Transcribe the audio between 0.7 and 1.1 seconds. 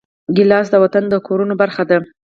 د وطن